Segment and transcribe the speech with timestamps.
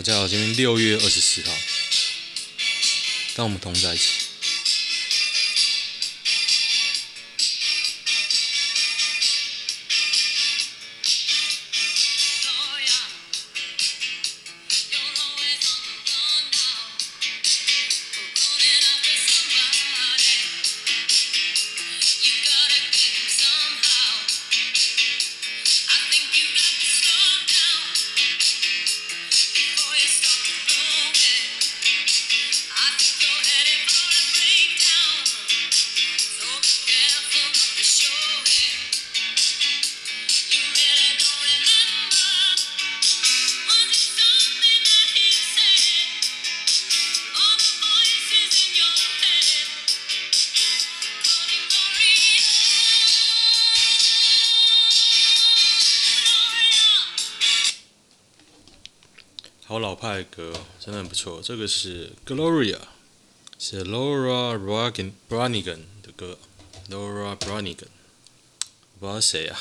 [0.00, 1.52] 大家好，今天六月二十四号，
[3.36, 4.29] 当我们同在一起。
[59.70, 61.40] 好老派的歌，真的很不错。
[61.40, 62.80] 这个是 Gloria，
[63.56, 64.58] 是 Laura
[65.28, 66.36] Brannigan 的歌
[66.88, 67.86] ，Laura Branigan，
[68.98, 69.56] 不知道谁啊？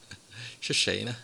[0.62, 1.14] 是谁呢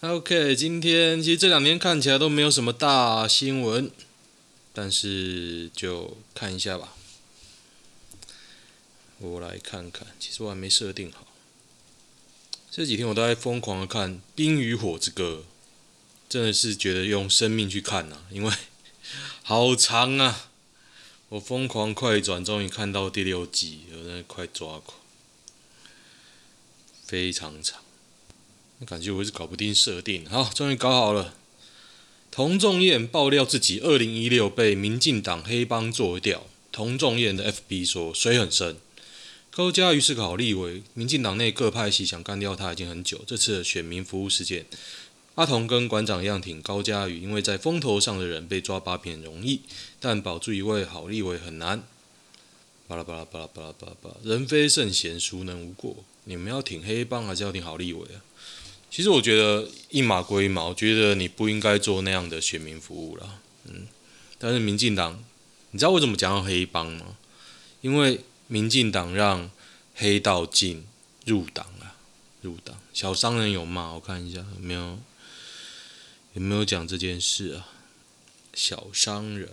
[0.00, 3.90] ？OK，今天其实这两天看起来都没有什么大新闻，
[4.72, 6.94] 但是就看一下吧。
[9.18, 11.26] 我来看看，其实我还没设定好。
[12.70, 15.44] 这几天我都在疯狂的看《冰与火之歌》。
[16.34, 18.52] 真的是觉得用生命去看呐、啊， 因为
[19.44, 20.50] 好长啊！
[21.28, 24.98] 我疯狂快转，终于看到第六集，有点快抓狂，
[27.06, 27.80] 非常长。
[28.84, 31.36] 感觉我是搞不定设定，好，终于搞好了。
[32.32, 36.48] 童仲彦爆料自己二零一六被民进党黑帮做掉。
[36.72, 38.78] 童仲彦的 FB 说水很深。
[39.52, 43.22] 高嘉瑜是个好立委，民进党内各派系想干掉他已经很久。
[43.24, 44.66] 这次的选民服务事件。
[45.34, 49.62] 阿童跟馆长一样挺高嘉瑜，因为在风头上的人被抓把柄容易，
[49.98, 51.82] 但保住一位好立委很难。
[52.86, 55.96] 巴拉巴拉巴拉巴拉巴拉巴，人非圣贤，孰能无过？
[56.24, 58.22] 你们要挺黑帮还是要挺好立委啊？
[58.90, 63.40] 其实我觉得一码归一码，我觉得你不应该做那样的选民服务了。
[63.64, 63.88] 嗯，
[64.38, 65.24] 但是民进党，
[65.72, 67.16] 你知道为什么讲到黑帮吗？
[67.80, 69.50] 因为民进党让
[69.96, 70.84] 黑道进
[71.24, 71.96] 入党了，
[72.42, 72.76] 入党。
[72.92, 74.96] 小商人有骂，我看一下有没有。
[76.34, 77.68] 有没有讲这件事啊？
[78.54, 79.48] 小商人，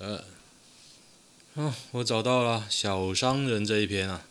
[1.53, 4.25] 哦，我找到了小商人这一篇啊，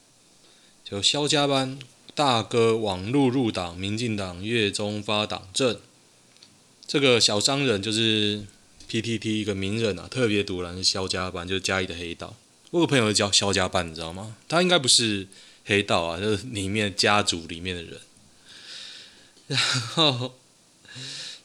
[0.84, 1.78] 就萧家班
[2.14, 5.80] 大哥网路入党，民进党月中发党证。
[6.88, 8.44] 这个小商人就是
[8.88, 12.36] PTT 一个名人啊，特别独揽肖家班，就是嘉义的黑道。
[12.70, 14.36] 我有朋友叫萧家班，你知道吗？
[14.48, 15.28] 他应该不是
[15.64, 18.00] 黑道啊，就是里面家族里面的人。
[19.46, 20.34] 然后。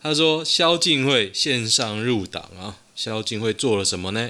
[0.05, 4.29] 他说：“萧敬会线上入党啊，萧敬会做了什么呢？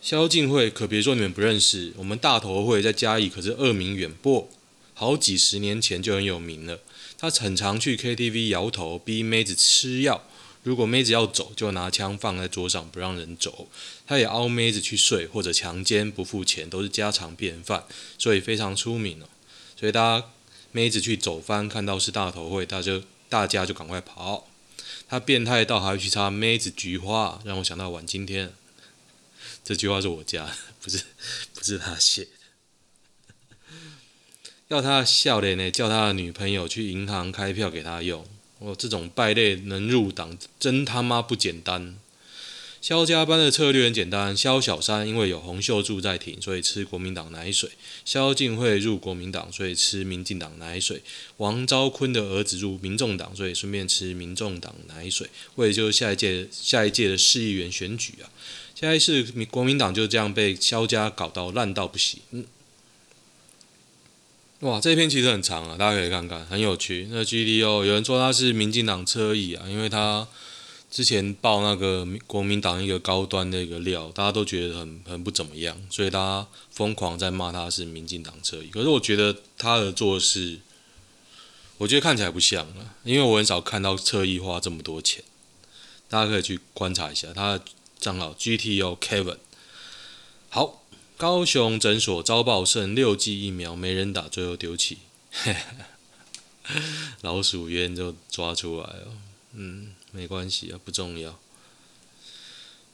[0.00, 4.48] 萧敬会可别说你们不认识，我们大头会在嘉义可是恶名远播，
[4.94, 6.80] 好几十年前就很有名了。
[7.18, 10.24] 他很常去 KTV 摇头，逼妹子吃药，
[10.62, 13.68] 如果妹子要走，就拿枪放在桌上不让人走。
[14.06, 17.84] 他也凹妹子去睡或者强奸不付钱，都是家常便饭，
[18.16, 19.28] 所以非常出名了。
[19.78, 20.26] 所以大家
[20.72, 23.02] 妹子去走翻，看到是大头会，他就。”
[23.36, 24.48] 大家就赶快跑！
[25.06, 28.54] 他变态到还会去插妹子菊花，让我想到晚今天。
[29.62, 31.04] 这句话是我家， 不是
[31.52, 32.30] 不是他写的。
[34.68, 38.26] 要他笑脸呢，叫他的女朋友去银行开票给他用。
[38.58, 41.98] 我这种败类能入党，真他妈不简单。
[42.86, 47.70] 萧家班的策略很简单：萧小山因为有洪秀柱在挺，所以吃国民党奶水；
[48.04, 50.98] 萧敬会入国民党，所以吃民进党奶水；
[51.38, 55.28] 王昭坤的儿子入民众党，所以顺便吃民众党奶水。
[55.56, 58.30] 为的就是下一届下一届的市议员选举啊！
[58.80, 62.20] 下一次国民党就这样被萧家搞到烂到不行。
[62.30, 62.44] 嗯，
[64.60, 67.08] 哇，这篇其实很长啊，大家可以看看，很有趣。
[67.10, 70.28] 那 GDO 有人说他是民进党侧翼啊，因为他。
[70.88, 78.68] 之前爆那个国民党一个高端的一个料，大家都觉得很很不怎么样，所以大家疯狂在骂他是民进党侧翼。
[78.68, 80.60] 可是我觉得他的做事，
[81.76, 85.22] 我觉得看起来不像啊，因为我很少看到侧翼花这么多钱。
[86.08, 87.64] 大家可以去观察一下他的
[87.98, 89.38] 账号 GTO Kevin。
[90.48, 90.84] 好，
[91.16, 94.98] 高雄诊所遭爆剩六剂疫苗没人打，最后丢弃，
[97.22, 99.08] 老鼠冤就抓出来了，
[99.54, 99.95] 嗯。
[100.16, 101.38] 没关系啊，不重要。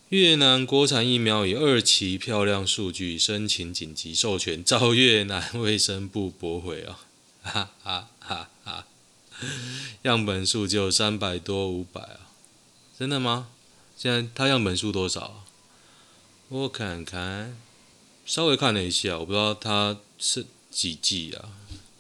[0.09, 6.99] 越南国产疫苗以二期漂亮数据申请紧急授权，遭越南卫生部驳回啊！
[7.43, 8.87] 哈哈哈哈！
[10.03, 12.29] 样本数只有三百多五百啊，
[12.99, 13.49] 真的吗？
[13.97, 15.45] 现在它样本数多少？
[16.49, 17.57] 我看看，
[18.27, 21.49] 稍微看了一下，我不知道它是几剂啊，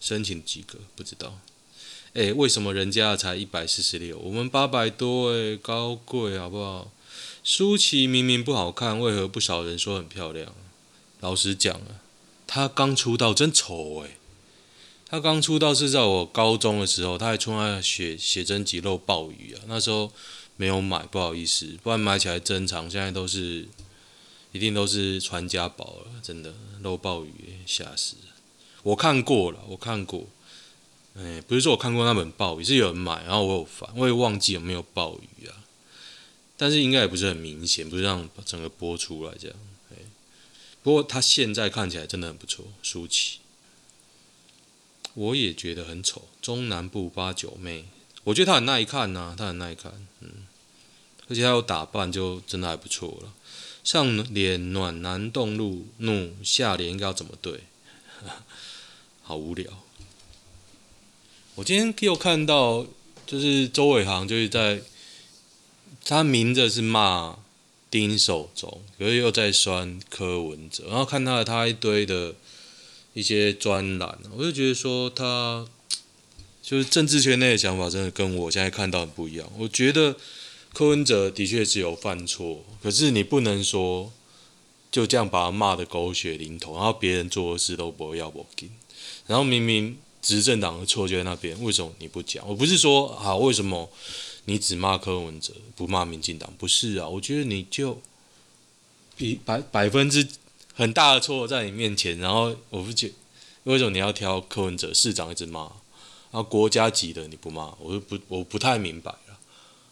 [0.00, 1.38] 申请几个不知道。
[2.14, 5.32] 哎、为什么人家才一百四十六，我们八百多？
[5.32, 6.92] 哎，高贵好不好？
[7.42, 10.54] 舒淇明明不好看，为何不少人说很漂亮？
[11.20, 12.04] 老实讲啊，
[12.46, 14.18] 她刚出道真丑哎！
[15.06, 20.12] 她刚出道是在我高中的时候，她还出来写写真集露暴雨啊，那时候
[20.56, 23.66] 没有买，不好意思，不然买起来珍藏，现在都是
[24.52, 27.32] 一定都是传家宝了，真的露暴雨
[27.64, 28.16] 吓死！
[28.82, 30.26] 我看过了，我看过，
[31.16, 35.64] 哎，不是说我看过那本鲍鱼，是有人买，然后我有翻，我也忘记有没有鲍鱼啊。
[36.56, 39.56] 但是应该也不是很明显，不是让整个播出来这样。
[40.82, 43.38] 不过他现在看起来真的很不错，舒淇。
[45.14, 47.84] 我也觉得很丑，中南部八九妹，
[48.24, 50.46] 我觉得她很耐看呐、啊，她很耐看，嗯，
[51.28, 53.32] 而且她有打扮，就真的还不错了。
[53.84, 57.64] 上脸暖男动怒怒，下脸应该要怎么对？
[59.22, 59.70] 好无聊。
[61.54, 62.86] 我今天又看到，
[63.26, 64.82] 就是周伟航就是在。
[66.04, 67.38] 他明着是骂
[67.88, 72.34] 丁守中，可是又在酸柯文哲，然后看到了他一堆的
[73.14, 75.64] 一些专栏，我就觉得说他
[76.60, 79.48] 就是政治圈内的想法，真的跟我现在看到很不一样。
[79.56, 80.16] 我觉得
[80.72, 84.12] 柯文哲的确是有犯错，可是你不能说
[84.90, 88.68] 就这样把他骂得狗血淋头，然后别人做的事都不会要我给，
[89.28, 92.48] 然后明明执政党的错就在那边，为什么你不讲？
[92.48, 93.90] 我不是说好为什么？
[94.46, 97.06] 你只骂柯文哲，不骂民进党，不是啊？
[97.08, 98.00] 我觉得你就
[99.16, 100.26] 比百百分之
[100.74, 103.12] 很大的错在你面前，然后我不觉
[103.62, 105.60] 为什么你要挑柯文哲市长一直骂，
[106.32, 109.38] 然后国家级的你不骂，我就不我不太明白了。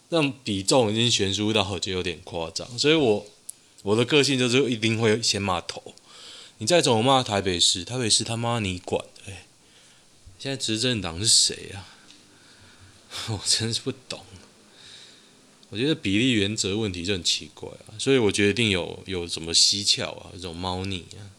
[0.09, 3.25] 那比重已经悬殊到就有点夸张，所以我
[3.83, 5.93] 我的个性就是一定会先骂头。
[6.57, 9.31] 你再怎么骂台北市，台北市他妈你管的？
[9.31, 9.45] 哎，
[10.41, 11.85] 现在执政党是谁啊？
[13.29, 14.25] 我真是不懂。
[15.69, 21.29] 我觉得比例原则问题就很奇怪啊，所以我决定有有什么蹊跷啊，这种猫腻啊。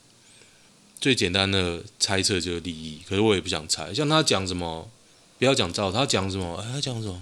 [1.00, 3.92] 最简单的猜测就是利益，可是我也不想猜。
[3.92, 4.88] 像他讲什么，
[5.36, 6.54] 不要讲照，他讲什么？
[6.58, 7.20] 哎，他讲什么？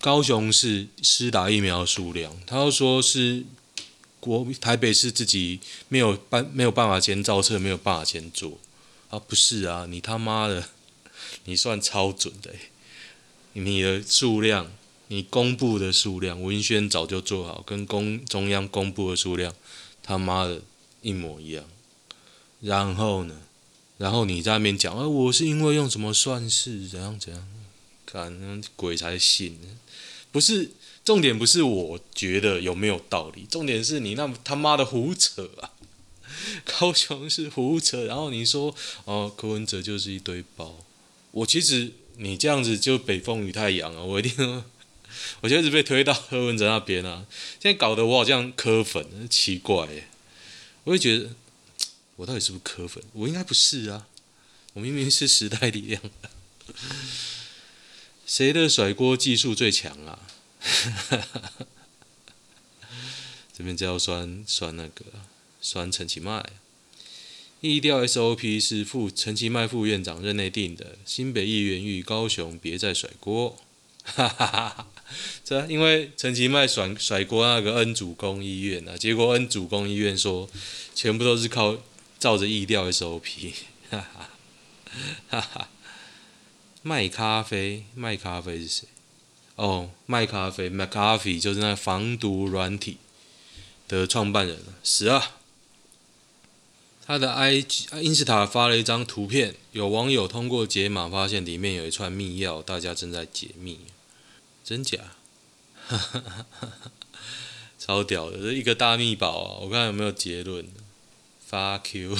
[0.00, 3.44] 高雄市施打疫苗数量，他又说是
[4.20, 5.58] 国台北市自己
[5.88, 8.56] 没有办没有办法先造册，没有办法先做
[9.10, 9.18] 啊？
[9.18, 10.68] 不是啊，你他妈的，
[11.44, 12.54] 你算超准的，
[13.52, 14.70] 你的数量。
[15.10, 19.54] 你公布的数量，文宣早就做好，跟公中央公布的数量，
[20.02, 20.60] 他妈的
[21.00, 21.64] 一模一样。
[22.60, 23.40] 然后呢，
[23.96, 27.48] 然后你在那边讲，啊，我是因为用什么算式，怎样怎样，
[28.04, 29.58] 看鬼才信。
[30.30, 30.72] 不是
[31.02, 35.72] 重点，不是我觉得有没有道理，重点是你那他妈的胡扯啊！
[36.64, 38.74] 高雄是胡扯，然后你说
[39.04, 40.84] 哦，柯文哲就是一堆包。
[41.30, 44.64] 我其实你这样子就北风与太阳啊，我一定。
[45.40, 47.26] 我就一直被推到柯文哲那边啊，
[47.60, 50.06] 现在搞得我好像柯粉，奇怪耶。
[50.84, 51.30] 我会觉得，
[52.16, 53.02] 我到底是不是柯粉？
[53.14, 54.06] 我应该不是啊，
[54.74, 56.00] 我明明是时代力量。
[58.26, 60.20] 谁的甩锅技术最强啊？
[63.56, 65.04] 这边就要酸酸那个
[65.60, 66.44] 酸陈其迈。
[67.60, 73.56] 疫调 SOP 是副陈其迈副院长任内定的，新北议员与高雄别再甩锅。
[74.04, 74.86] 哈哈哈。
[75.42, 80.48] 这因为陈其迈甩甩锅那个恩主公医院啊，结果恩主公医院说
[80.94, 81.76] 全部都是靠
[82.18, 83.52] 照着疫调 SOP，
[83.90, 84.30] 哈哈
[85.28, 85.68] 哈哈。
[86.82, 88.88] 麦咖啡，卖咖啡是谁？
[89.56, 92.98] 哦，卖咖啡，McAfee 就是那个防毒软体
[93.88, 95.37] 的创办人死了。
[97.08, 103.80] 他的 IG Insta 发了一张图片，有网友通过解码发现里面有一串密钥，大家正在解密。
[104.62, 104.98] 真假？
[105.86, 106.68] 哈哈哈
[107.78, 109.58] 超屌的，这一个大密宝啊！
[109.62, 110.68] 我看有没有结论。
[111.50, 112.14] Fuck you，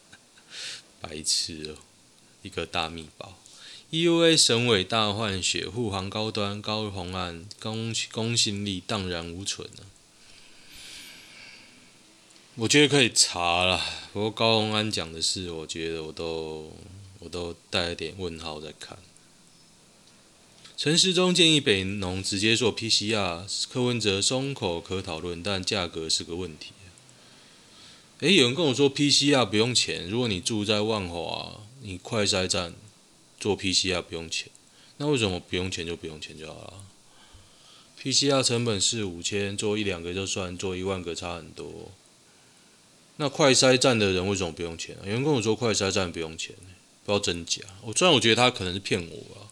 [1.00, 1.80] 白痴哦！
[2.42, 3.38] 一个大密宝。
[3.92, 9.84] EUA 省委大换血，护航高端高红安公公信力荡然无存了。
[12.58, 13.78] 我觉得可以查了，
[14.14, 16.72] 不过高虹安讲的事，我觉得我都
[17.18, 18.96] 我都带了点问号在看。
[20.74, 26.72] 陈时中建议北农直接做 PCR，柯文哲松口可讨论，但价格是个问题。
[28.20, 32.72] 诶，有人跟我说 PCR 不用钱，如果你住在万华，你快筛站
[33.38, 34.50] 做 PCR 不用钱，
[34.96, 36.72] 那为什么不用钱就不用钱就好了
[38.02, 41.92] ？PCR 成本是五千，做一两个就算，做一万个差很多。
[43.18, 45.02] 那快筛站的人为什么不用钱啊？
[45.04, 46.54] 有人跟我说快筛站不用钱，
[47.04, 47.62] 不知道真假。
[47.82, 49.48] 我虽然我觉得他可能是骗我啊，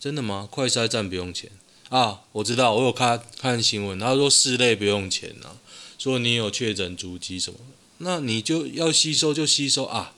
[0.00, 0.48] 真的吗？
[0.50, 1.50] 快筛站不用钱
[1.90, 2.20] 啊？
[2.32, 5.56] 我知道，我有看看新闻，他说室内不用钱啊，
[5.98, 7.58] 说你有确诊足迹什么，
[7.98, 10.14] 那你就要吸收就吸收啊。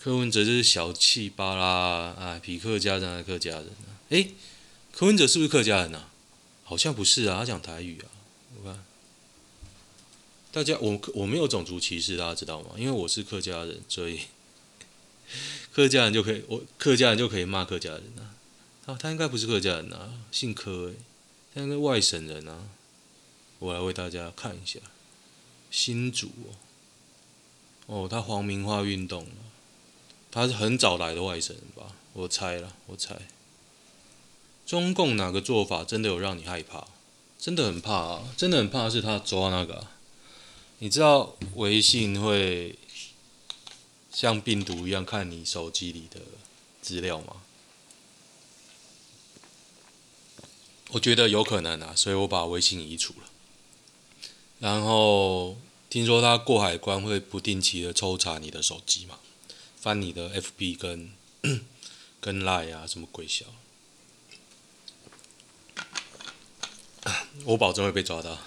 [0.00, 3.98] 柯文哲就是小气巴拉啊，比客家人还客家人啊？
[4.10, 4.34] 诶、
[4.92, 6.10] 柯文哲是不是客家人啊？
[6.62, 8.06] 好像不是啊，他讲台语啊。
[10.58, 12.70] 大家，我我没有种族歧视，大家知道吗？
[12.76, 14.22] 因为我是客家人，所以
[15.72, 18.34] 客家人就可以，我客家人就可以骂客家人啊。
[18.86, 20.94] 啊，他应该不是客家人啊，姓柯诶，
[21.54, 22.64] 他应该外省人啊。
[23.60, 24.80] 我来为大家看一下，
[25.70, 26.32] 新竹
[27.86, 29.28] 哦，他皇民化运动。
[30.32, 31.94] 他是很早来的外省人吧？
[32.14, 33.16] 我猜了，我猜。
[34.66, 36.88] 中共哪个做法真的有让你害怕？
[37.38, 38.34] 真的很怕啊！
[38.36, 39.86] 真的很怕是他抓那个。
[40.80, 42.78] 你知道微信会
[44.12, 46.20] 像病毒一样看你手机里的
[46.80, 47.42] 资料吗？
[50.90, 53.28] 我觉得有可能啊，所以我把微信移除了。
[54.60, 55.56] 然后
[55.90, 59.18] 听说他过海关会不定期的抽查你的手机嘛？
[59.76, 61.12] 翻你的 FB 跟
[62.20, 63.46] 跟 Line 啊，什么鬼小？
[67.44, 68.38] 我保证会被抓到，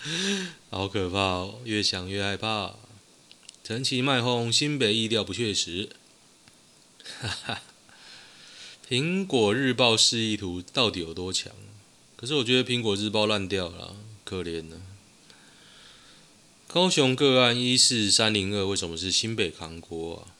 [0.70, 1.60] 好可怕哦！
[1.64, 2.76] 越想越害怕。
[3.62, 5.90] 陈其迈轰新北疫调不确实，
[7.20, 7.62] 哈哈。
[8.88, 11.52] 苹果日报示意图到底有多强？
[12.16, 14.82] 可是我觉得苹果日报烂掉了，可怜呢。
[16.66, 20.34] 高雄个案一四三零二，为什么是新北扛锅啊？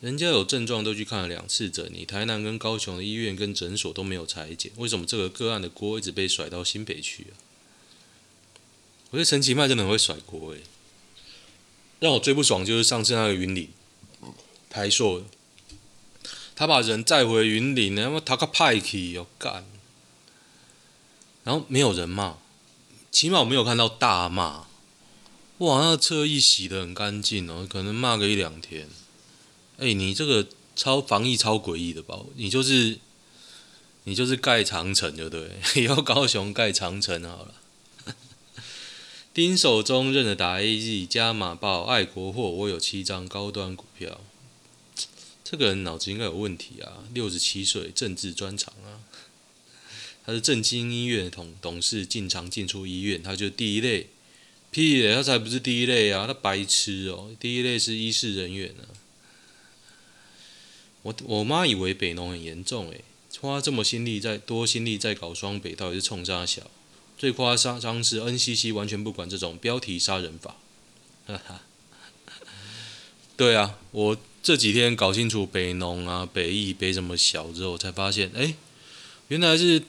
[0.00, 7.45] 人家有症状都去看了两次诊，你台南跟高雄的医院跟诊所都没有裁检，为什么这个个案的锅一直被甩到新北去啊？
[9.10, 10.60] 我觉得陈其迈真的很会甩锅诶，
[12.00, 13.70] 让我最不爽就是上次那个云林
[14.68, 15.22] 台硕，
[16.54, 19.64] 他把人载回云林，然后他个派去要干，
[21.44, 22.36] 然后没有人骂，
[23.10, 24.66] 起码我没有看到大骂。
[25.58, 28.88] 哇，那个侧翼洗的很干净哦，可能骂个一两天。
[29.78, 32.18] 哎、你这个超防疫超诡异的吧？
[32.34, 32.98] 你就是
[34.04, 37.54] 你就是盖长城，就对， 以后高雄盖长城好了。
[39.36, 44.22] 丁守中认了打 AZ 加码报爱国货，我有七张高端股票。
[45.44, 47.04] 这个人脑子应该有问题啊！
[47.12, 49.04] 六十七岁，政治专长啊。
[50.24, 54.06] 他是正经医院董董事，进常进出医院，他就第一类。
[54.70, 58.88] 屁嘞，他才不是第一类啊，他白痴哦、第一类是医事人员啊。
[61.02, 63.04] 我我妈以为北农很严重诶，
[63.42, 66.70] 花这么心力在多心力在搞双北，到底是冲啥小？
[67.16, 70.56] 最夸张张是 NCC 完全不管这种标题杀人法。
[71.26, 71.62] 哈哈。
[73.36, 78.54] 对啊，我这几天搞清楚北农啊、北艺、北什么小之后，才发现，哎、
[79.28, 79.82] 原来是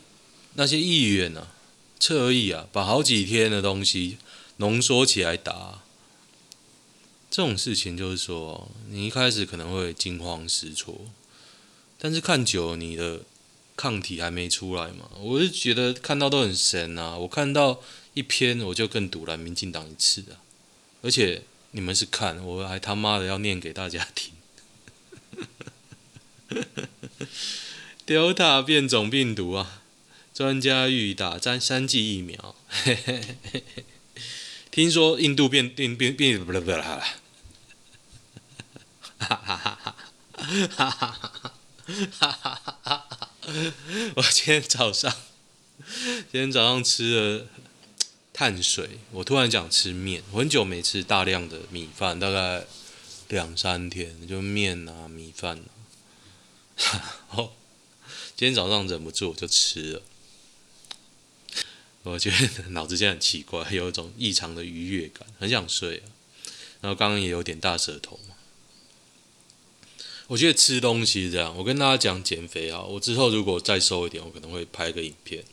[0.55, 1.47] 那些议员啊，
[1.99, 4.17] 侧翼啊，把好几天的东西。
[4.59, 5.83] 浓缩起来打，
[7.29, 11.01] 这种事情就是说，你一开始可能会惊慌失措，
[11.99, 13.21] 但是看久了，你的
[13.77, 15.09] 抗体还没出来嘛。
[15.21, 17.79] 我是觉得看到都很神啊，我看到
[18.13, 20.41] 一篇我就更堵了民进党一次啊，
[21.01, 24.33] 而且你们是看，我还他妈的要念给大家听。
[28.07, 29.83] Delta 变种病毒啊，
[30.33, 32.55] 专家欲打三三剂疫苗。
[34.71, 37.03] 听说印度变变变变不了不了哈，
[39.19, 39.95] 哈哈哈
[40.37, 41.19] 哈哈哈
[42.19, 43.07] 哈哈！
[44.15, 45.13] 我今天早上，
[46.31, 47.47] 今天早上吃了
[48.33, 52.65] 碳水，我突然想吃面，我很久没吃大量的米饭，大概
[53.29, 55.61] 两三天，就面啊米饭
[56.77, 57.53] 啊， 哦，
[58.35, 60.01] 今天早上忍不住我就吃了。
[62.03, 66.11] 我觉得脑子现在很奇怪，有一种异常的愉悦感，很想睡啊。
[66.81, 68.19] 然后刚刚也有点大舌头。
[70.27, 75.43] 我觉得吃东西这样，我跟大家讲减肥啊，我之后如果再瘦一点，我可能会拍个影片。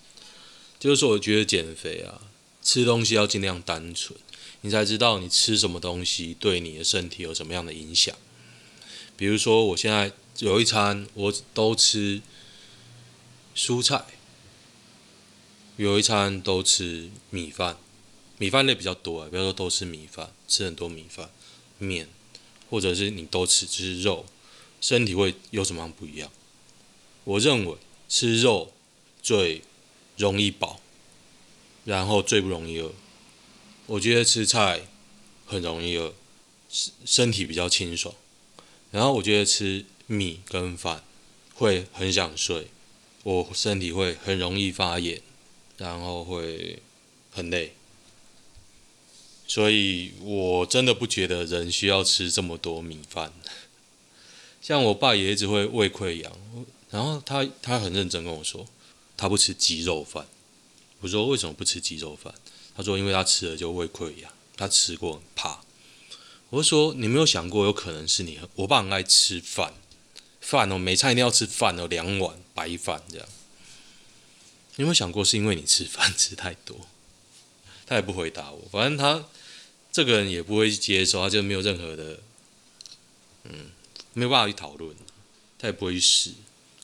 [0.81, 2.21] 就是说，我觉得减肥啊，
[2.62, 4.19] 吃东西要尽量单纯，
[4.62, 8.14] 你才知道你吃什么东西对你的身体有什么样的影响。
[9.16, 12.21] 比如说，我现在有一餐我都吃
[13.57, 14.04] 蔬菜。
[15.76, 17.76] 有一餐都吃米饭，
[18.38, 21.31] 米饭类比较多啊，不要说都吃米饭，吃很多米饭、
[21.78, 22.09] 面，
[22.71, 24.25] 或者是你都吃只是肉，
[24.84, 26.30] 身体会有什么不一样？
[27.24, 27.74] 我认为
[28.06, 28.70] 吃肉
[29.22, 29.62] 最
[30.18, 30.78] 容易饱，
[31.86, 32.92] 然后最不容易饿。
[33.86, 34.82] 我觉得吃菜
[35.46, 36.12] 很容易饿，
[36.68, 38.14] 身身体比较清爽。
[38.90, 41.02] 然后我觉得吃米跟饭
[41.54, 42.66] 会很想睡，
[43.22, 45.22] 我身体会很容易发炎，
[45.78, 46.82] 然后会
[47.30, 47.72] 很累。
[49.46, 53.32] 所以我真的不觉得人需要吃这么多米饭。
[54.64, 56.33] 像我爸也一直会胃溃疡，
[56.88, 58.66] 然后他他很认真跟我说，
[59.14, 60.26] 他不吃鸡肉饭。
[61.00, 62.35] 我说为什么不吃鸡肉饭？
[62.75, 65.61] 他说因为他吃了就胃溃疡，他吃过怕。
[66.49, 69.75] 我说你没有想过有可能是你，我爸很爱吃饭，
[70.40, 73.28] 饭哦，每餐一定要吃饭哦，两碗白饭这样。
[74.76, 76.88] 你有没有想过是因为你吃饭吃太多？
[77.85, 79.26] 他也不回答我，反正他
[79.92, 82.21] 这个人也不会接受，他就没有任何的，
[83.42, 83.66] 嗯。
[84.14, 84.97] 没有办法去讨论，
[85.59, 86.30] 他也不会去试。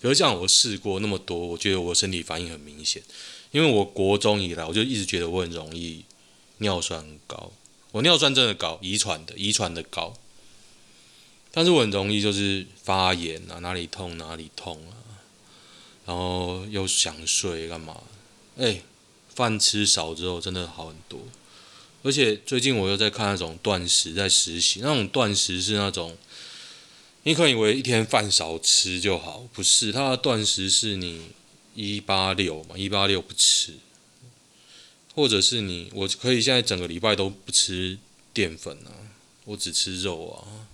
[0.03, 3.03] 可是像我试过那么多，我觉得我身体反应很明显。
[3.51, 6.05] 因为我国中以来，我就一直觉得我很容易
[6.59, 7.53] 尿酸高，
[7.93, 10.15] 我尿酸真的高，遗传的，遗传的高。
[11.51, 14.95] 但是我很容易就是发炎啊，哪里痛哪里痛啊，
[16.07, 18.01] 然后又想睡干嘛？
[18.57, 18.83] 哎，
[19.35, 21.21] 饭吃少之后真的好很多。
[22.03, 26.17] 而且最近我又在看那种断食，在实习，那种断食是那种。
[27.25, 29.93] 你可能以为一天饭少吃就好，不是？
[29.93, 31.29] 它的断食是你
[31.75, 33.75] 一八六嘛，一八六不吃，
[35.15, 37.99] 或者是你我可以现在整个礼拜都不吃
[38.33, 39.13] 淀粉啊，
[39.45, 40.65] 我只吃肉啊。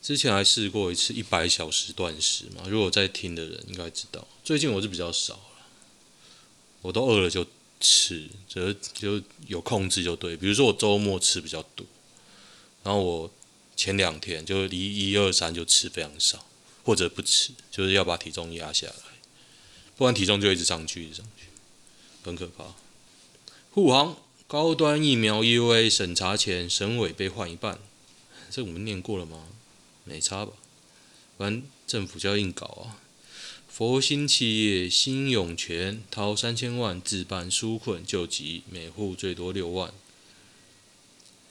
[0.00, 4.24] 之前还试过一次一百小时断食嘛，如果在听的人应该知道。
[4.44, 5.66] 最近我是比较少了，
[6.82, 7.44] 我都饿了就
[7.80, 10.36] 吃，就就有控制就对。
[10.36, 11.84] 比如说我周末吃比较多，
[12.84, 13.30] 然后我。
[13.78, 16.44] 前两天就一、一、二、三就吃非常少，
[16.82, 18.94] 或者不吃，就是要把体重压下来，
[19.96, 21.46] 不然体重就一直上去，一直上去，
[22.24, 22.74] 很可怕。
[23.70, 24.16] 护航
[24.48, 27.78] 高端疫苗 EUA 审查前，审委被换一半，
[28.50, 29.46] 这我们念过了吗？
[30.02, 30.54] 没差吧？
[31.36, 32.98] 反正政府就要硬搞啊。
[33.68, 39.94] 佛心企业新永泉掏三千万自办纾困救急，每户最多六万。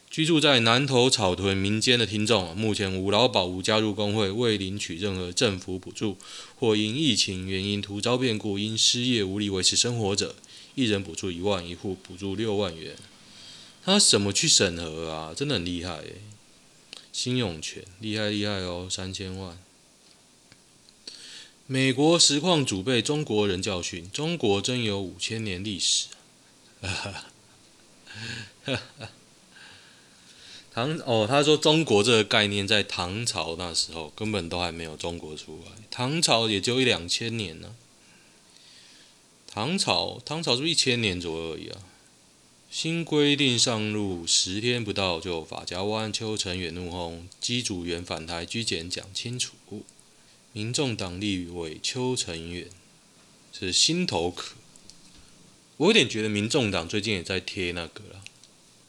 [0.10, 6.18] 居住在南投草屯民间的听众，目前无劳保、无加入工会、未领取任何政府补助，
[6.56, 10.36] 或因疫情原因突遭变故，因失业无力维持生活者，
[10.76, 12.96] 一人补助一万，一户补助六万元。
[13.84, 15.34] 他怎么去审核啊？
[15.36, 16.16] 真的很厉害诶。
[17.12, 19.58] 新永泉厉害厉害哦，三千万。
[21.68, 26.08] 美国实况主被中国人教训，中国真有五千年历史。
[26.82, 27.26] 哈哈
[28.64, 29.10] 哈哈。
[30.78, 37.74] 唐哦，他说中国这个概念在唐朝那时候根本都还没有中国出来，唐朝也就一两千年呢、
[39.48, 41.82] 唐朝，唐朝是不是一千年左右而已啊？
[42.70, 49.56] 新规定上路十天不到就法家湾，邱成远怒轰机组员返台居检讲清楚。
[50.54, 52.68] 民众党立委邱成远
[53.52, 54.54] 是心头渴，
[55.78, 58.22] 我有点觉得民众党最近也在贴那个了。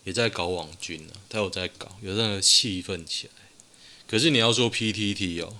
[0.09, 3.33] 也在搞网军啊，他有在搞，有那个气氛起来。
[4.07, 5.55] 可是你要说 PTT 哦，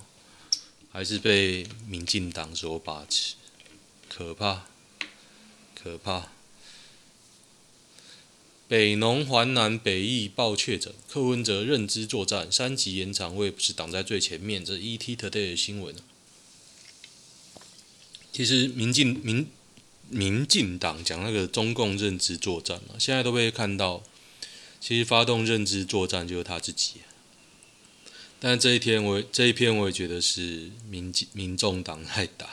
[0.91, 3.35] 还是被民进党所把持，
[4.07, 4.65] 可怕，
[5.79, 6.29] 可怕。
[8.67, 14.65] 北农环南北疫爆确诊，柯文哲认知作战，三级延长，我也不是挡在最前面。
[14.65, 15.95] 这 ET Today 的新闻。
[18.31, 19.45] 其实民进民
[20.09, 24.01] 民进党讲那个中共认知作战嘛，现在都被看到。
[24.79, 27.01] 其实发动认知作战就是他自己，
[28.39, 32.49] 但这一天我这一篇我也觉得是民进民众党在打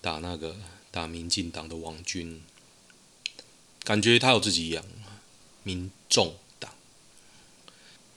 [0.00, 0.56] 打那个
[0.90, 2.40] 打民进党的王军，
[3.82, 4.84] 感觉他有自己养
[5.64, 6.72] 民众党。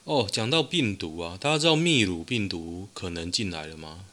[0.04, 4.04] 哦，讲到病毒啊，大家知道秘鲁病毒可能进来了吗？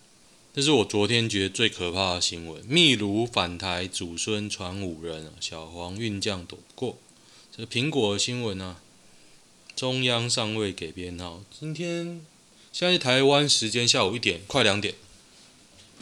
[0.54, 2.66] 这是我昨天觉得最可怕的新闻。
[2.66, 6.98] 秘鲁返台祖孙传五人，小黄运将躲不过。
[7.58, 8.82] 这苹果新闻啊，
[9.78, 11.42] 中央尚未给编号。
[11.58, 12.26] 今天
[12.74, 14.94] 现在是台湾时间下午一点，快两点。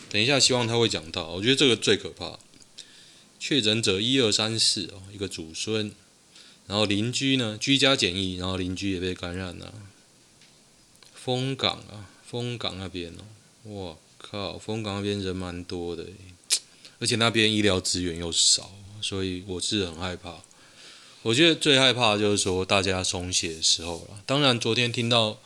[0.10, 1.28] 等一下，希望他会讲到。
[1.28, 2.40] 我觉得这个最可怕。
[3.40, 5.92] 确诊者一二三四哦，一个祖孙，
[6.66, 9.72] 然后邻居呢居家检疫，然后邻居也被感染了。
[11.14, 13.22] 风港啊，风港那边哦，
[13.62, 16.08] 我靠，风港那边人蛮多的，
[16.98, 18.72] 而且那边医疗资源又少，
[19.04, 20.42] 所以我是很害怕。
[21.24, 24.22] 我觉得最害怕的就是说大家松懈的时候了。
[24.26, 25.40] 当然，昨天听到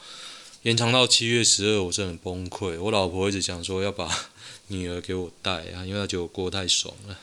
[0.64, 2.80] 延长到七月十二，我是很崩溃。
[2.82, 4.28] 我老婆一直想说要把
[4.70, 7.20] 女儿给我带啊，因为她觉得我过太爽了，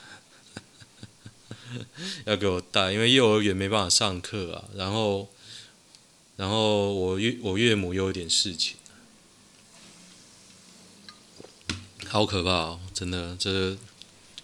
[2.27, 4.69] 要给我带，因为幼儿园没办法上课啊。
[4.77, 5.29] 然后，
[6.37, 8.77] 然后我岳我岳母又有点事情，
[12.07, 12.81] 好可怕哦！
[12.95, 13.77] 真的，这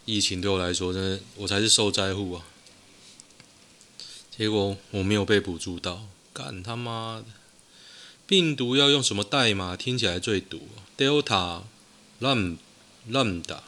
[0.04, 2.44] 疫情对我来说，真的我才是受灾户啊。
[4.40, 7.26] 结果我没有被捕捉到，干他妈的！
[8.26, 9.76] 病毒要用什么代码？
[9.76, 11.64] 听起来最毒？Delta、
[12.22, 12.57] Lam、
[13.11, 13.59] Lambda、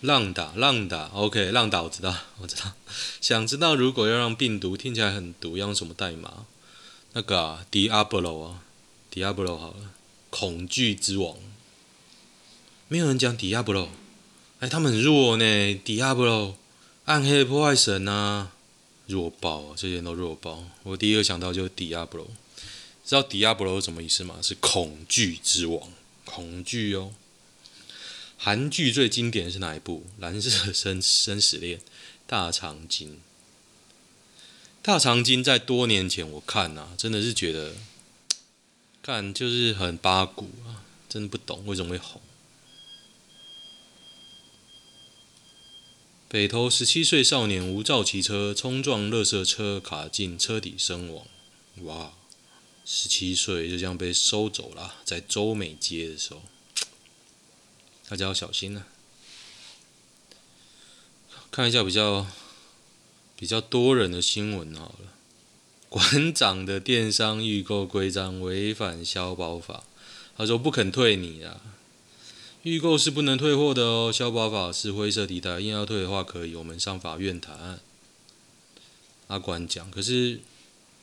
[0.00, 1.06] 浪打、浪打。
[1.06, 2.74] OK，浪打我知道， 我知道。
[3.20, 6.46] 想知道如果要让病毒听起来很毒，要用什么代码？
[7.14, 8.62] 那个啊，Diablo 啊
[9.12, 9.90] ，Diablo 好了，
[10.30, 11.36] 恐惧之王。
[12.86, 13.88] 没有人讲 Diablo，
[14.60, 15.44] 哎，他们很弱呢。
[15.84, 16.54] Diablo，
[17.06, 18.52] 暗黑破坏神啊。
[19.06, 19.74] 弱爆！
[19.76, 20.64] 这些都弱爆。
[20.82, 22.26] 我第一个想到就是 Diablo，
[23.04, 24.38] 知道 Diablo 是什么意思吗？
[24.40, 25.92] 是恐惧之王，
[26.24, 27.12] 恐惧哦。
[28.36, 30.04] 韩剧最经典的是哪一部？
[30.18, 31.80] 蓝色生生死恋，
[32.26, 33.20] 大长今。
[34.82, 37.74] 大长今在多年前我看啊，真的是觉得，
[39.02, 42.20] 看就是很八股啊，真的不懂为什么会红。
[46.34, 51.24] 北投十七岁少年无照骑车冲撞垃圾车，卡进车底身亡。
[51.82, 52.14] 哇，
[52.84, 56.42] 十七岁就这样被收走了，在洲美街的时候，
[58.08, 58.88] 大家要小心啊！
[61.52, 62.26] 看一下比较
[63.36, 65.12] 比较多人的新闻好了。
[65.88, 69.84] 馆长的电商预购规章违反消保法，
[70.36, 71.60] 他说不肯退你啊。
[72.64, 77.78] 预购是不能退货的哦，消保法是灰色地带，硬要退的话可以，我们上法院谈。
[79.26, 80.40] 阿管讲，可是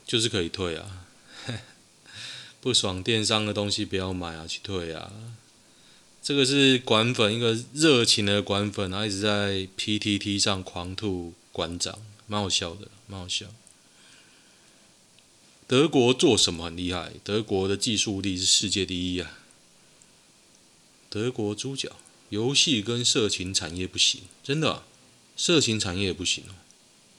[0.08, 1.06] 就是可以退啊，
[2.60, 5.14] 不爽电商的东西不要买啊，去退啊。
[6.24, 13.46] 这个是管粉，一个热情的管粉，他一直在 PTT 上狂吐馆长，蛮好笑的，蛮好笑。
[15.68, 17.14] 德国做什么很厉害？
[17.24, 19.38] 德国的技术力是世界第一啊。
[21.12, 21.98] 德国猪脚，
[22.30, 24.84] 游戏跟色情产业不行，真的、啊，
[25.36, 26.56] 色情产业也不行哦。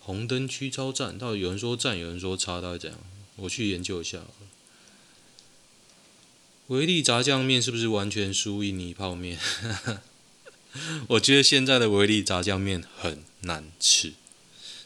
[0.01, 2.99] 红灯区超赞，到底有人说赞，有人说差，到底怎样？
[3.37, 4.23] 我去研究一下。
[6.69, 9.39] 维力炸酱面是不是完全输印尼泡面？
[11.09, 14.15] 我觉得现在的维力炸酱面很难吃，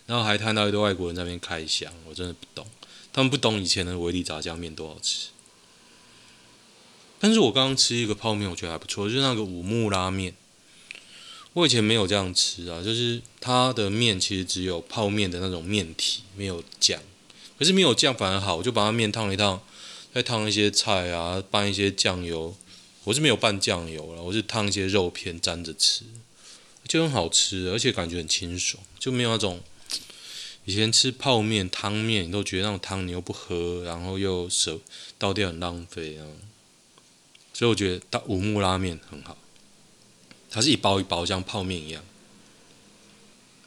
[0.07, 2.67] 然后还看到一堆外国人在那边开箱，我真的不懂，
[3.13, 5.29] 他们不懂以前的维力炸酱面多好吃。
[7.19, 10.35] 但是我刚刚吃一个泡面，我觉得还不错，就是那个五木拉面。
[11.55, 17.01] 我以前没有这样吃啊，就是它的面其实只有泡面的那种面体，没有酱。
[17.59, 19.63] 可是没有酱反而好，我就把它面烫一烫，
[20.13, 22.55] 再烫一些菜啊，拌一些酱油。
[23.05, 26.03] 我是没有拌酱油了，我是烫一些肉片沾着吃，
[26.87, 29.61] 就很好吃，而且感觉很清爽，就没有那种
[30.67, 34.79] 以前吃泡面汤面，你都觉得那种汤你又不喝，然后又舍
[35.17, 36.27] 倒掉很浪费啊。
[37.57, 39.39] 所以我觉得五木拉面很好，
[40.51, 42.05] 它是一包一包像泡面一样。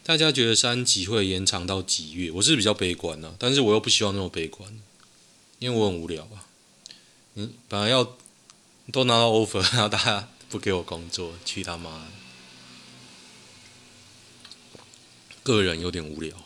[0.03, 2.29] 大家觉得三级会延长到几月？
[2.29, 4.79] 我是比较悲观呢、啊，但是我又不希望那么悲观，
[5.57, 6.45] 因为我很无聊啊。
[7.33, 8.15] 嗯，本来要
[8.91, 12.09] 都拿到 offer， 然后大家不给我工作，去他妈！
[15.41, 16.37] 个人有点无聊。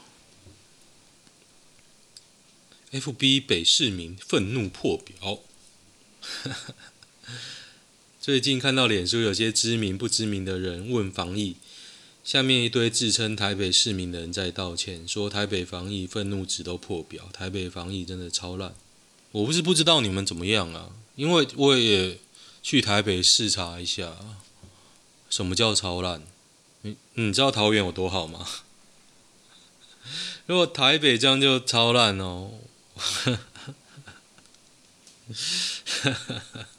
[2.94, 5.40] FB 北市民愤怒破表。
[8.20, 11.58] 最近看到脸书有些知名不知名的人问防疫，
[12.24, 18.74] 下面一堆自称台北市民的人在道歉，说台北防疫愤怒值都破表，台北防疫真的超烂。
[19.32, 22.20] 我不是不知道你们怎么样啊，因为我也
[22.62, 24.16] 去台北视察一下，
[25.30, 26.22] 什么叫超烂？
[26.84, 28.48] 你你知道桃园有多好吗？
[30.46, 32.52] 如果台北这样就超烂哦。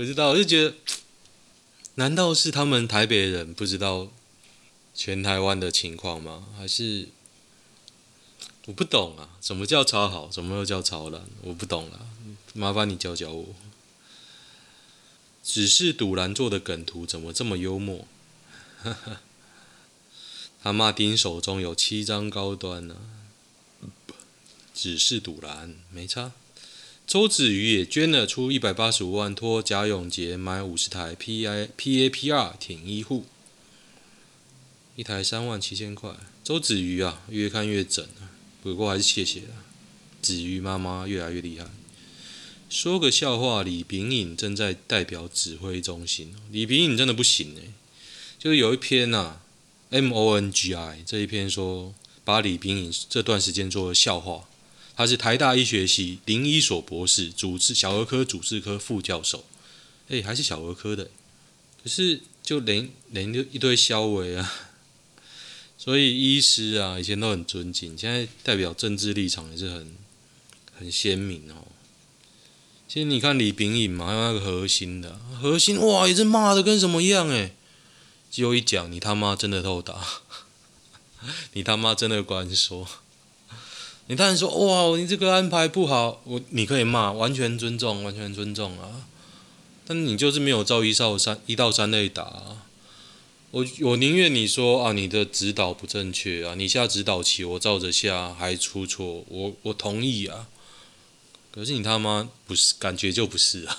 [0.00, 0.74] 不知道，我就觉得，
[1.96, 4.08] 难道是他们台北人不知道
[4.94, 6.46] 全台湾的情况吗？
[6.56, 7.08] 还是
[8.64, 9.36] 我不懂啊？
[9.42, 10.30] 什么叫超好？
[10.30, 11.26] 什么又叫超烂？
[11.42, 12.06] 我不懂了，
[12.54, 13.54] 麻烦你教教我。
[15.44, 18.08] 只是赌烂做的梗图怎么这么幽默？
[20.62, 22.96] 他骂丁手中有七张高端呢、
[24.72, 26.32] 只是赌烂没差。
[27.10, 33.24] 周子瑜也捐了出一百八十五万，托贾永杰买五十台 P I P A P R 挺医护，
[34.94, 36.14] 一台三万七千块。
[36.44, 38.30] 周子瑜啊，越看越整啊，
[38.62, 39.64] 不过还是谢谢了。
[40.22, 41.66] 子瑜妈妈越来越厉害。
[42.68, 46.36] 说个笑话，李秉颖正在代表指挥中心。
[46.52, 47.72] 李秉颖真的不行哎，
[48.38, 49.42] 就是有一篇呐、啊
[49.90, 51.92] ，M O N G I 这一篇说，
[52.22, 54.44] 把李秉颖这段时间做了笑话。
[55.00, 59.46] 他是台大医学系林医所博士，主治小儿科主治科副教授。
[60.10, 61.08] 哎，还是小儿科的，
[61.82, 64.52] 可是就连连就一堆肖维啊，
[65.78, 69.96] 所以医师啊以前都很尊敬，现在代表政治立场也是很
[70.78, 71.66] 很鲜明哦。
[72.86, 77.52] 其实你看李炳颖嘛，还有那个核心的核心，哇，也是骂的跟什么一样哎。
[78.30, 80.06] 结果一讲，你他妈真的透打，
[81.54, 82.86] 你他妈真的关说。
[84.10, 89.06] 你当然说哇，你这个安排不好，我你可以骂，完全尊重，完全尊重啊。
[89.86, 92.56] 但你就是没有照一到三一到三类打。
[93.52, 100.48] 我我宁愿你说啊，你的指导不正确啊，你下指导棋我照着下还出错，我我同意啊。
[101.52, 103.78] 可是你他妈不是，感觉就不是啊。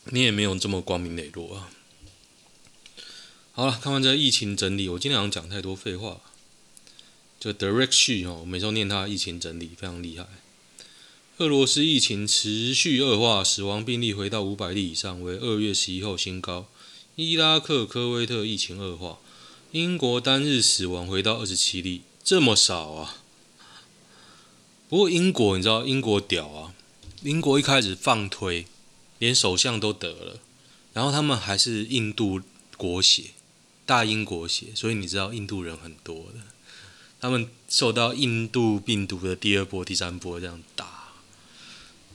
[0.12, 1.70] 你也没有这么光明磊落啊。
[3.52, 6.20] 好了，看完这疫情整理，我今天好像讲太多废话。
[7.44, 10.26] 就 Direct She 哦，我每周念他疫情整理非常厉害。
[11.36, 16.66] 俄罗斯疫情持续恶化，死亡病例回到五百例以上，为二月十一号新高。
[17.16, 19.18] 伊拉克科威特疫情恶化，
[19.72, 23.16] 英国单日死亡回到二十七例，这么少啊？
[24.88, 26.72] 不过英国你知道英国屌啊？
[27.22, 28.64] 英国一开始放推，
[29.18, 30.40] 连首相都得了，
[30.94, 32.40] 然后他们还是印度
[32.78, 33.32] 国血，
[33.84, 36.53] 大英国血，所以你知道印度人很多的。
[37.24, 41.14] 他们受到印度病毒的第二波、第三波这样打，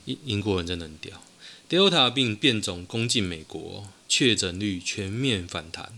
[0.05, 1.19] 英英国人真的很屌。
[1.67, 5.97] Delta 病变种攻进美国，确诊率全面反弹，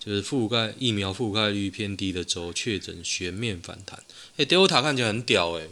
[0.00, 4.02] 就是覆盖疫苗覆盖率偏低的州确诊全面反弹。
[4.38, 5.68] 哎，Delta 看起来很屌哎，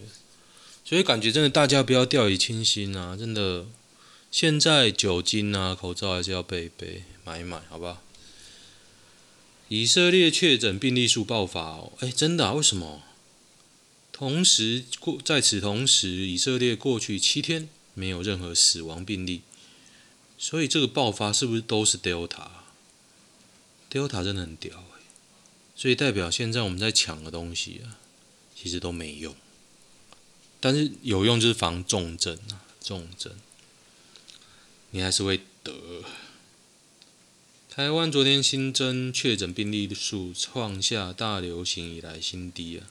[0.85, 3.17] 所以感觉真的大家不要掉以轻心啊！
[3.17, 3.67] 真的，
[4.31, 8.01] 现在酒精啊、口罩还是要备一备，买一买，好不好？
[9.68, 12.53] 以色列确诊病例数爆发哦，哎，真的啊？
[12.53, 13.03] 为什么？
[14.12, 19.42] 同时过在此同时，以色列过去七天没有任何死亡病例，
[20.38, 25.00] 所以这个爆发是不是都是 Delta？Delta 真的很屌哎，
[25.74, 27.98] 所以代表现在我们在抢的东西啊，
[28.55, 29.35] 其实都没用，
[30.61, 33.33] 但是有用就是防重症啊，重症
[34.90, 36.05] 你还是会得。
[37.76, 42.87] 台湾昨天新增确诊病例数创下大流行以来新低啊！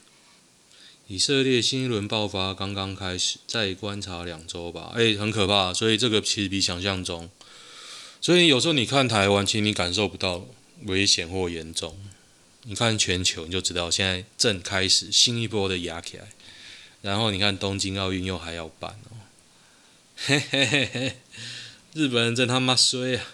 [1.08, 4.92] 以色列新一轮爆发刚刚开始，再观察两周吧。
[4.94, 7.30] 哎，很可怕，所以这个其实比想象中。
[8.20, 10.46] 所以有时候你看台湾，其实你感受不到
[10.82, 11.98] 危险或严重。
[12.64, 16.28] 你看全球，你就知道现在正开始新一波的压起来。
[17.00, 19.16] 然后你看东京奥运又还要办哦，
[20.26, 21.16] 嘿嘿嘿嘿，
[21.94, 23.24] 日本人真他妈衰啊！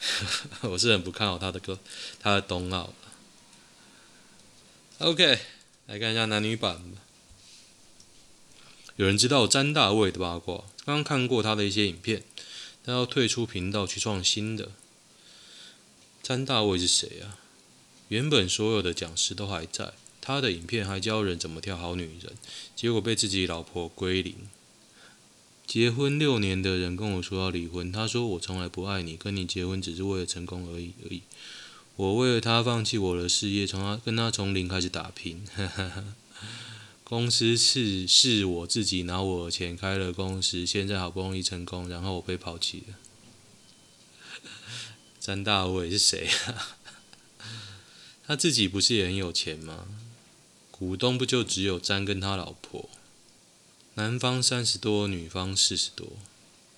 [0.62, 1.78] 我是很不看好他的歌，
[2.20, 2.92] 他的冬奥。
[4.98, 5.40] OK，
[5.86, 6.80] 来看一下男女版。
[8.96, 12.22] 有人知道詹大卫的八卦，刚刚看过他的一些影片，
[12.84, 14.70] 他要退出频道去创新的。
[16.22, 17.38] 詹大卫是谁啊？
[18.08, 22.34] 原本所有的讲师都还在，他的影片还教人怎么挑好女人，
[22.74, 24.48] 结果被自己老婆归零。
[25.66, 31.22] 结婚六年的人跟我说要离婚，他说我从来不爱你，跟你结婚只是为了成功而已而已。
[31.96, 35.44] 我为了他放弃我的事业，从他跟他从零开始打拼。
[37.02, 42.94] 公司是是我自己拿我的钱开了公司，现在好不容易成功，然后我被抛弃了。
[45.18, 46.78] 詹大卫是谁啊？
[48.26, 49.86] 他自己不是也很有钱吗？
[50.70, 52.88] 股东不就只有詹跟他老婆？
[53.96, 56.06] 男方三十多，女方四十多，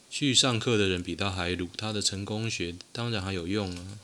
[0.08, 3.98] 去上课的人比他还鲁，他的成功学当然还有用啊。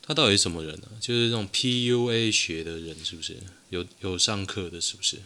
[0.00, 0.96] 他到底是什么人呢、啊？
[0.98, 3.36] 就是那种 PUA 学的人，是不是？
[3.68, 5.18] 有有上课的，是不是？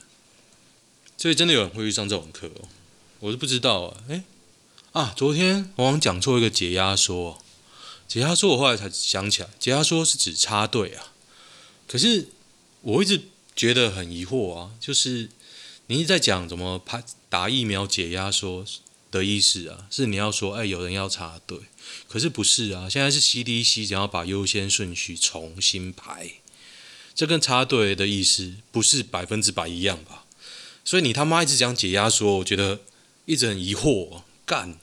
[1.17, 2.69] 所以真的有人会去上这种课哦？
[3.21, 4.03] 我是不知道啊。
[4.09, 4.25] 诶
[4.91, 7.41] 啊，昨天我好像讲错一个解压说，
[8.09, 11.13] 解压说，我后来才想起来，解压说是指插队啊。
[11.87, 12.27] 可是
[12.81, 15.29] 我一直觉得很疑惑啊，就是。
[15.99, 18.65] 你在讲怎么拍打疫苗解压缩
[19.11, 19.87] 的意思啊？
[19.91, 21.59] 是你要说，哎，有人要插队，
[22.09, 22.89] 可是不是啊？
[22.89, 26.31] 现在是 CDC 想要把优先顺序重新排，
[27.15, 30.25] 这跟插队的意思不是百分之百一样吧？
[30.83, 32.81] 所以你他妈一直讲解压缩，我觉得
[33.27, 34.79] 一直很疑惑，干，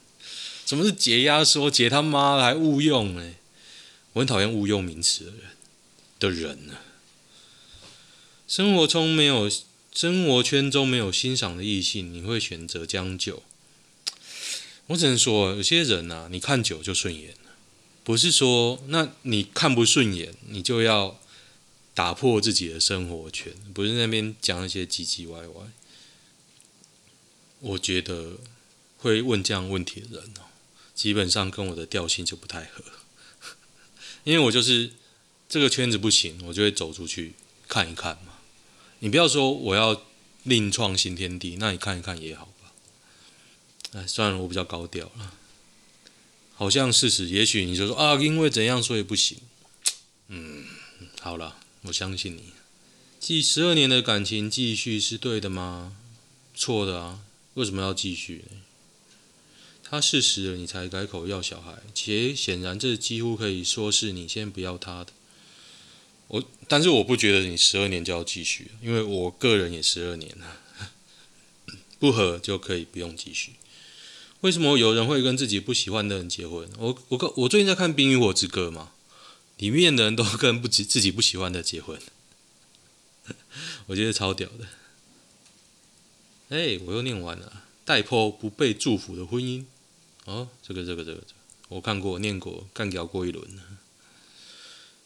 [0.68, 1.72] 什么是解压缩？
[1.72, 3.34] 解他妈还误用哎！
[4.14, 5.42] 我很讨厌误用名词的人
[6.20, 6.76] 的人呢。
[8.48, 9.50] 生活中没有。
[10.00, 13.44] 生活圈中没有欣赏的异性，你会选择将就？
[14.88, 17.36] 我只能说，有些人啊，你看久就顺眼，
[18.06, 21.20] 不是说那你看不顺眼，你就要
[21.94, 25.68] 打破自己的生活圈，不是那边讲一些唧唧歪歪。
[27.60, 28.38] 我觉得
[29.00, 30.48] 会问这样问题的人哦，
[30.96, 32.86] 基本上跟我的调性就不太合，
[34.24, 34.94] 因为我就是
[35.50, 37.34] 这个圈子不行，我就会走出去
[37.68, 38.18] 看一看。
[39.00, 40.02] 你不要说我要
[40.44, 42.74] 另创新天地，那你看一看也好吧。
[43.94, 45.34] 哎，算了，我比较高调了，
[46.56, 49.38] 好像事实，也许你就说啊，因为怎样所以不行。
[50.28, 50.66] 嗯，
[51.22, 52.54] 好了，我相信你。
[53.20, 55.98] 继十二年的感情继续是对的吗？
[56.54, 57.22] 错的啊。
[57.56, 58.58] 为什么要继续呢？
[59.84, 65.12] 他事实了，你才改口要小孩，且显然这几乎可以说是你先不要他的。
[66.30, 70.62] 我，但是我不觉得你十二年就要继续，因为我个人也十二年了，
[72.00, 73.54] 不合就可以不用继续。
[74.42, 76.70] 为什么有人会跟自己不喜欢的人结婚？
[76.78, 78.94] 我我我最近在看《冰与火之歌》嘛，
[79.58, 82.00] 里面的人都跟不自自己不喜欢的结婚，
[83.88, 84.68] 我觉得超屌的。
[86.50, 87.64] 哎、我又念完了。
[87.84, 89.66] 带破不被祝福的婚姻，
[90.26, 91.24] 哦，这个这个这个，
[91.70, 93.44] 我看过念过，干掉过一轮。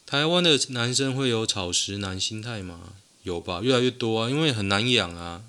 [0.06, 2.94] 台湾的男生会有草食男心态吗？
[3.22, 5.42] 有吧，越来越多啊，因为很难养啊，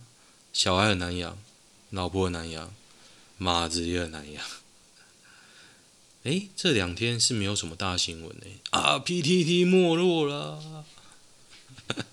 [0.54, 1.38] 小孩很难养，
[1.90, 2.74] 老婆很难养，
[3.38, 4.44] 马子也很难养。
[6.24, 10.86] 哎、这两天是没有什么大新闻哎、啊，PTT 没落了，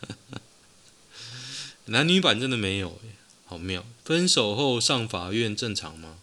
[1.87, 3.14] 男女版真的没有哎、
[3.46, 3.85] 好妙！
[4.05, 6.18] 分手后上法院正常吗？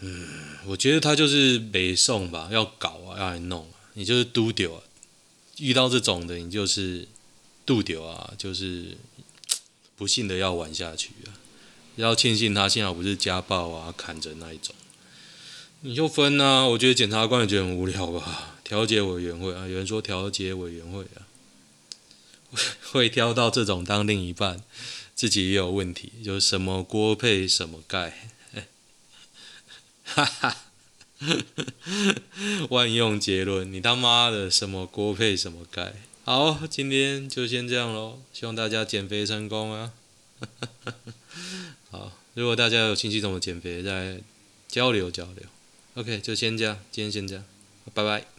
[0.00, 4.82] 嗯，我觉得他就是北宋吧，要搞啊，要来弄，你就是嘟丢啊。
[5.58, 7.08] 遇到这种的，你就是
[7.64, 8.96] 嘟丢啊，就是
[9.96, 11.34] 不幸的要玩下去啊。
[11.96, 14.74] 要庆幸他幸好不是家暴啊，砍人那一种。
[15.80, 18.56] 你就分啊，我觉得检察官也觉得很无聊吧。
[18.62, 21.26] 调解委员会啊，有人说调解委员会啊，
[22.92, 24.62] 会挑到这种当另一半。
[25.14, 28.32] 自己也有问题，就什么锅配什么盖，
[30.02, 30.63] 哈哈，
[32.70, 35.94] 万用结论，你他妈的什么锅配什么盖？
[36.24, 39.92] 好，今天就先这样喽，希望大家减肥成功啊！
[41.90, 44.20] 好，如果大家有兴趣怎么减肥，再
[44.68, 45.44] 交流交流。
[45.94, 47.44] OK，就先这样，今天先这样，
[47.92, 48.33] 拜拜。